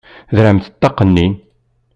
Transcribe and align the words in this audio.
Derrɛemt 0.35 0.71
ṭṭaq-nni! 0.73 1.27